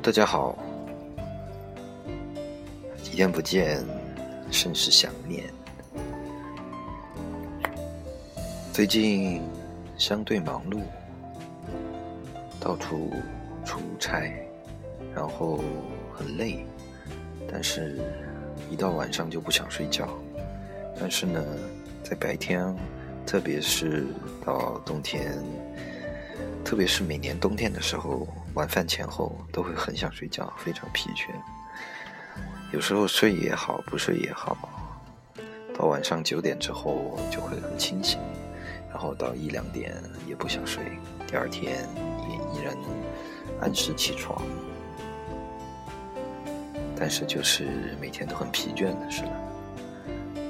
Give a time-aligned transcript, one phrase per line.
[0.00, 0.56] 大家好，
[3.02, 3.84] 几天不见，
[4.48, 5.42] 甚是想念。
[8.72, 9.42] 最近
[9.96, 10.80] 相对忙碌，
[12.60, 13.10] 到处
[13.64, 14.32] 出差，
[15.12, 15.58] 然后
[16.14, 16.64] 很累，
[17.50, 17.98] 但是
[18.70, 20.08] 一到晚上就不想睡觉。
[21.00, 21.44] 但是呢，
[22.04, 22.72] 在白天，
[23.26, 24.06] 特别是
[24.46, 25.36] 到冬天。
[26.64, 28.28] 特别是每年冬天的时候，
[28.58, 31.28] 晚饭前后都会很想睡觉，非常疲倦。
[32.72, 34.56] 有时候睡也好，不睡也好，
[35.78, 38.18] 到晚上九点之后就会很清醒，
[38.90, 39.94] 然后到一两点
[40.26, 40.82] 也不想睡，
[41.24, 41.88] 第二天
[42.28, 42.76] 也依然
[43.60, 44.42] 按时起床。
[46.98, 49.30] 但是就是每天都很疲倦的是吧？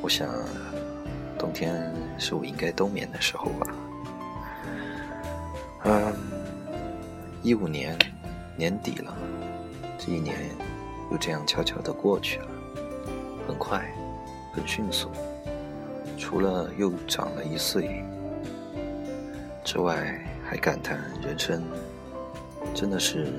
[0.00, 0.28] 我想，
[1.36, 3.66] 冬天是我应该冬眠的时候吧。
[5.82, 6.14] 嗯，
[7.46, 7.96] 一五年
[8.56, 9.16] 年底了，
[9.96, 10.50] 这一年
[11.12, 12.48] 又这样悄悄的过去了，
[13.46, 13.88] 很快，
[14.52, 15.08] 很迅速。
[16.18, 18.02] 除了又长了一岁
[19.64, 21.62] 之外，还感叹人生
[22.74, 23.32] 真的是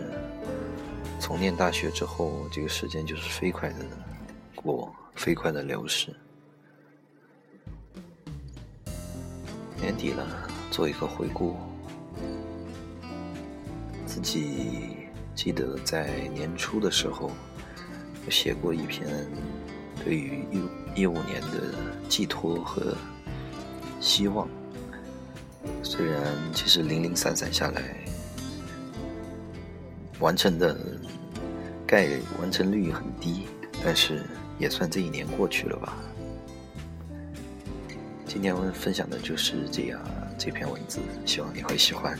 [1.20, 3.86] 从念大学之后，这个时间就是飞快的
[4.56, 6.16] 过，飞快的流逝。
[9.82, 10.26] 年底了，
[10.72, 11.58] 做一个回顾。
[14.18, 14.98] 自己
[15.36, 17.30] 记得在年初的时候，
[18.32, 19.08] 写过一篇
[20.04, 21.76] 对于一一五年的
[22.10, 22.98] 寄托和
[24.02, 24.50] 希望。
[25.84, 26.20] 虽然
[26.52, 28.04] 其实零零散散下来，
[30.20, 30.76] 完成的
[31.86, 32.10] 概
[32.42, 33.46] 完成率很低，
[33.86, 34.26] 但是
[34.58, 35.96] 也算这一年过去了吧。
[38.26, 40.02] 今天我分享的就是这样
[40.40, 42.18] 这篇文字，希望你会喜欢。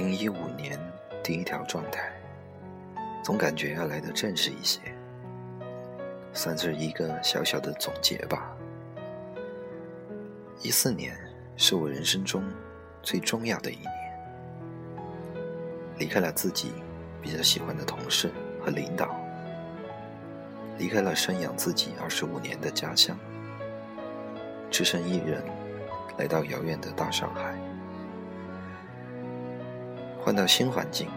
[0.00, 0.80] 零一五年
[1.22, 2.10] 第一条状态，
[3.22, 4.80] 总感觉要来的正式一些，
[6.32, 8.50] 算是一个小小的总结吧。
[10.62, 11.14] 一四年
[11.54, 12.42] 是我人生中
[13.02, 13.92] 最重要的一年，
[15.98, 16.72] 离开了自己
[17.20, 19.14] 比较喜欢的同事和领导，
[20.78, 23.14] 离开了生养自己二十五年的家乡，
[24.70, 25.44] 只身一人
[26.16, 27.54] 来到遥远的大上海。
[30.22, 31.08] 换到新环境，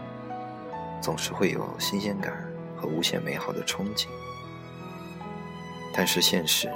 [1.00, 2.32] 总是会有新鲜感
[2.76, 4.06] 和无限美好的憧憬，
[5.94, 6.68] 但是现实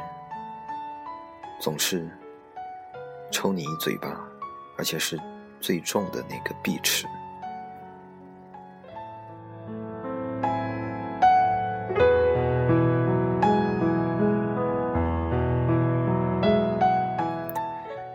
[1.58, 2.08] 总是
[3.32, 4.20] 抽你一嘴巴，
[4.76, 5.18] 而且是
[5.60, 7.06] 最重的那个碧池。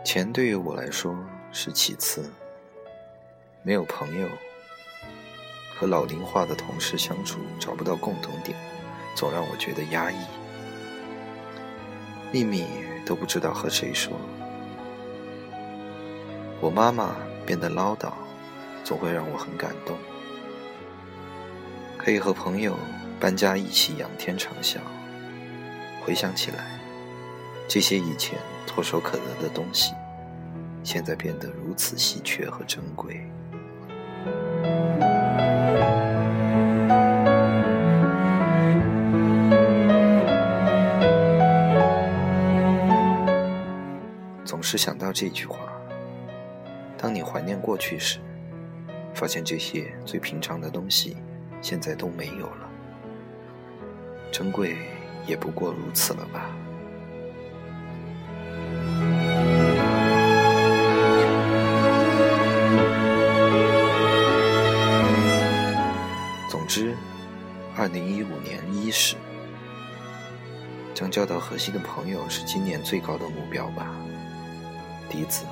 [0.06, 1.18] 钱对于我来说
[1.52, 2.32] 是其次。
[3.66, 4.28] 没有朋友，
[5.74, 8.58] 和老龄化的同事相处找不到共同点，
[9.16, 10.18] 总让我觉得压抑。
[12.30, 12.66] 秘密
[13.06, 14.12] 都不知道和谁说。
[16.60, 17.16] 我妈妈
[17.46, 18.12] 变得唠叨，
[18.84, 19.98] 总会让我很感动。
[21.98, 22.78] 可以和朋友
[23.18, 24.80] 搬家一起仰天长啸，
[26.04, 26.78] 回想起来，
[27.70, 28.38] 这些以前
[28.68, 29.94] 唾手可得的东西，
[30.84, 33.26] 现在变得如此稀缺和珍贵。
[44.46, 45.58] 总是想到这句话：
[46.98, 48.20] 当你怀念过去时，
[49.14, 51.18] 发现这些最平常的东西
[51.62, 52.70] 现在都没有了，
[54.32, 54.76] 珍贵
[55.26, 56.56] 也不过如此了吧。
[71.13, 73.95] 将交到核心的朋友是今年最高的目标吧。
[75.09, 75.45] 笛子，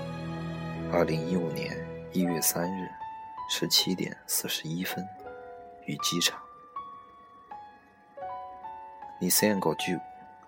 [0.93, 1.77] 二零一五年
[2.13, 2.89] 一月三日
[3.51, 5.07] 十七点四十一分。
[5.87, 6.37] 与机场。
[9.21, 9.97] 二千五九，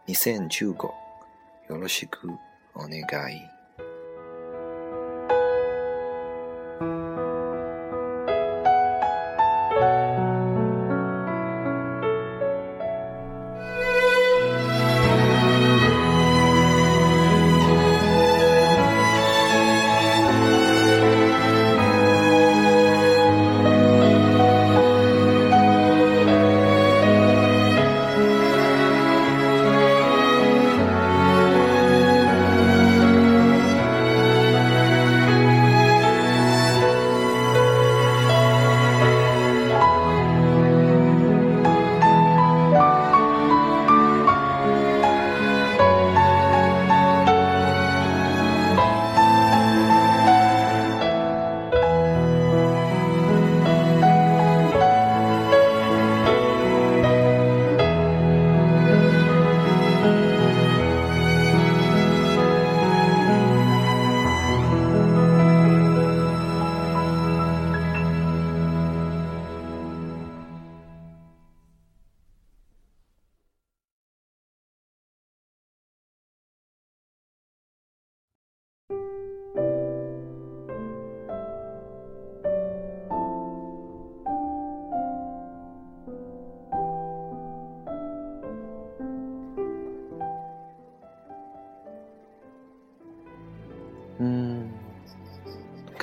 [0.05, 0.93] 二千九五，
[1.69, 2.29] よろしく
[2.75, 3.52] お願い。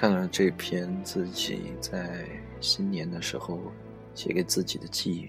[0.00, 2.26] 看了这篇自己在
[2.58, 3.61] 新年的时候
[4.14, 5.29] 写给自己的寄语，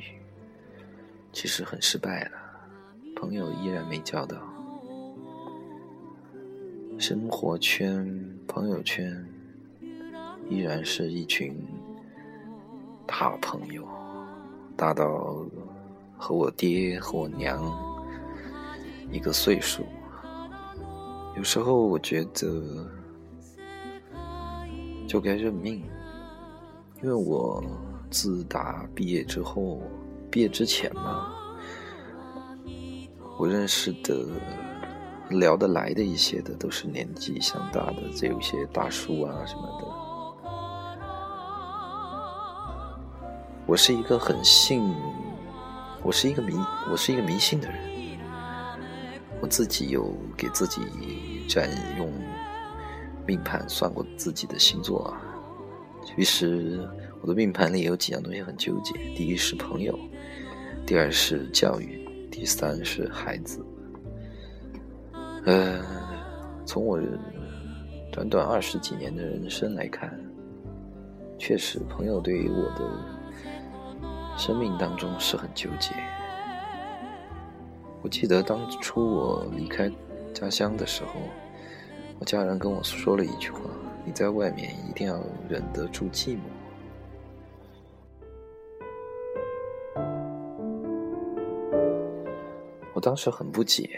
[1.33, 2.31] 其实很失败了，
[3.13, 4.37] 朋友依然没交到，
[6.97, 9.27] 生活圈、朋友圈
[10.49, 11.53] 依然是一群
[13.05, 13.85] 大朋友，
[14.77, 15.45] 大到
[16.17, 17.61] 和我爹和我娘
[19.11, 19.83] 一个岁数。
[21.35, 22.89] 有时候我觉得
[25.11, 25.83] 就该认命，
[27.03, 27.61] 因为我
[28.09, 29.81] 自打毕业之后，
[30.31, 31.33] 毕业之前嘛，
[33.37, 34.25] 我认识的、
[35.29, 39.85] 聊得来的一些的，都是年纪相大的，这有些大叔啊什么的。
[43.65, 44.81] 我是一个很信，
[46.03, 46.53] 我是一个迷，
[46.89, 47.77] 我是一个迷信的人。
[49.41, 50.79] 我自己有给自己
[51.49, 52.09] 占用
[53.25, 55.21] 命盘算过自己的星座啊，
[56.03, 56.87] 其实
[57.21, 59.97] 我的命盘里有几样东西很纠结：第一是朋友，
[60.85, 63.63] 第二是教育，第三是孩子。
[65.45, 65.83] 呃，
[66.65, 66.99] 从我
[68.11, 70.19] 短短二十几年的人生来看，
[71.37, 75.95] 确实朋友对于我的生命当中是很纠结。
[78.01, 79.91] 我记得当初我离开
[80.33, 81.21] 家乡的时候，
[82.21, 83.61] 我家人跟我说了一句话
[84.05, 86.41] ：“你在外面一定要忍得住寂寞。”
[92.93, 93.89] 我当时很不解。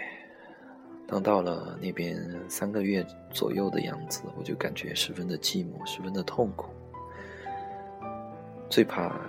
[1.05, 6.69] 当到了那边三个月左右的样子，我就感觉十分的寂寞，十分的痛苦。
[8.69, 9.19] 最怕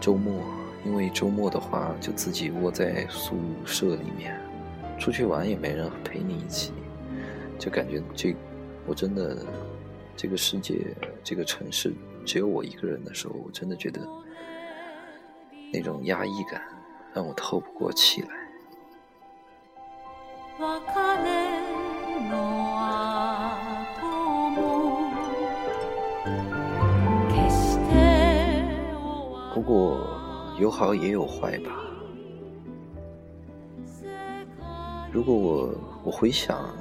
[0.00, 0.42] 周末。
[0.84, 4.36] 因为周末的话，就自己窝在宿舍里面，
[4.98, 6.72] 出去玩也没人陪你一起，
[7.58, 8.34] 就感觉这
[8.86, 9.44] 我真的
[10.16, 11.92] 这个世界这个城市
[12.24, 14.00] 只有我一个人的时候，我真的觉得
[15.72, 16.62] 那种压抑感
[17.12, 18.28] 让我透不过气来。
[29.54, 30.14] 不过。
[30.56, 31.84] 有好也有坏吧。
[35.10, 36.72] 如果我我回想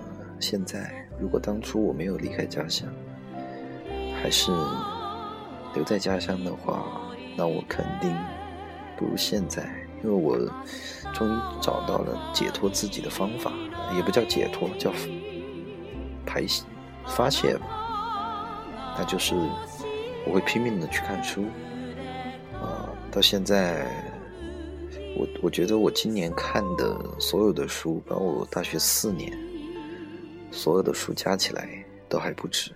[0.43, 2.85] 现在，如果当初我没有离开家乡，
[4.21, 4.51] 还是
[5.73, 7.01] 留在家乡的话，
[7.37, 8.13] 那我肯定
[8.97, 9.63] 不如现在，
[10.03, 10.37] 因为我
[11.13, 13.53] 终于找到了解脱自己的方法，
[13.95, 14.91] 也不叫解脱，叫
[16.25, 16.65] 排泄
[17.07, 18.65] 发泄吧。
[18.97, 19.33] 那就是
[20.27, 21.45] 我会拼命的去看书。
[22.61, 23.87] 呃到现在，
[25.17, 29.31] 我我觉得我今年看的所有的书，包括我大学四年
[30.55, 32.71] 所有的书加起来，都还不止。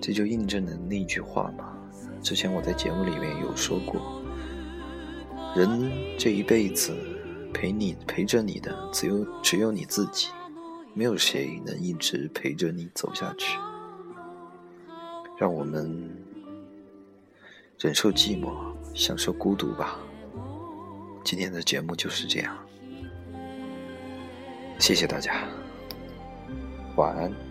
[0.00, 1.76] 这就印证了那句话嘛，
[2.22, 4.22] 之前我在节目里面有说过，
[5.54, 6.96] 人这一辈子。
[7.52, 10.28] 陪你陪着你的只有只有你自己，
[10.94, 13.58] 没有谁能一直陪着你走下去。
[15.40, 15.90] 让我们
[17.78, 18.52] 忍受寂寞，
[18.94, 19.98] 享受孤独吧。
[21.24, 22.54] 今天的节目就是这样，
[24.78, 25.48] 谢谢大家，
[26.94, 27.49] 晚安。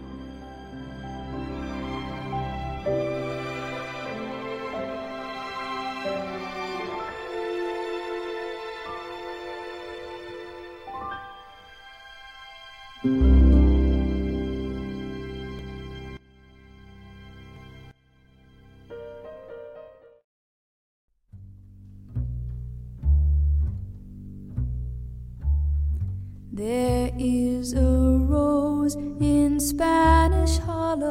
[26.59, 31.07] There is a rose in Spanish Harlem,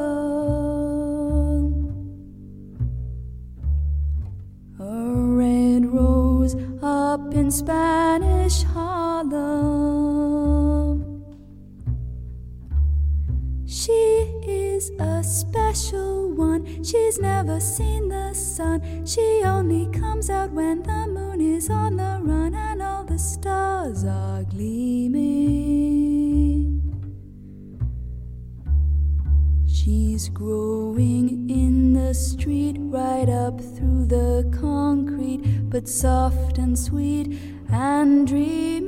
[4.79, 9.33] a red rose up in Spanish Harlem.
[13.65, 13.91] She
[14.45, 19.05] is a special one, she's never seen the sun.
[19.05, 24.05] She only comes out when the moon is on the run and all the stars
[24.05, 25.59] are gleaming.
[29.67, 37.37] She's growing in the street right up through the concrete, but soft and sweet
[37.69, 38.78] and dreamy.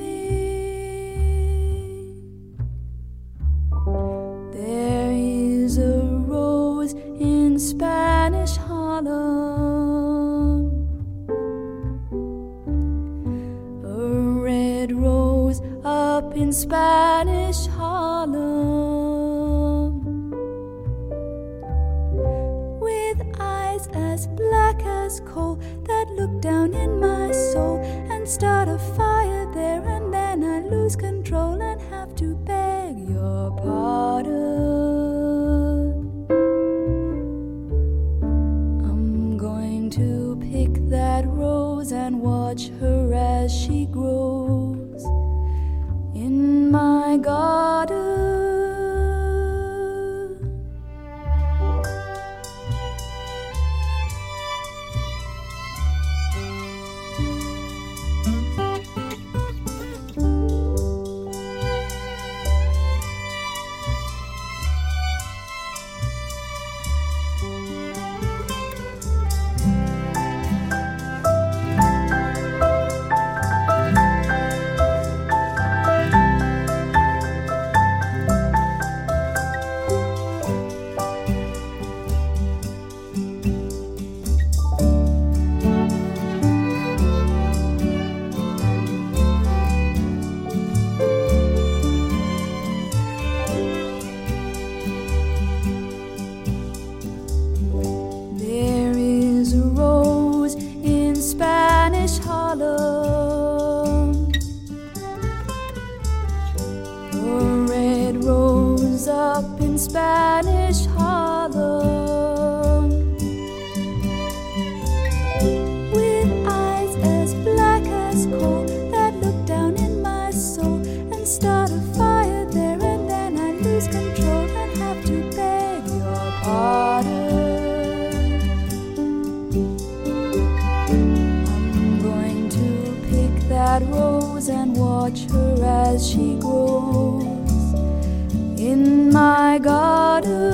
[139.22, 140.51] My garden.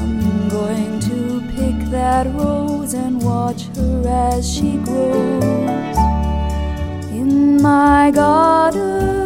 [0.00, 1.18] I'm going to
[1.56, 5.98] pick that rose and watch her as she grows
[7.20, 9.23] in my garden.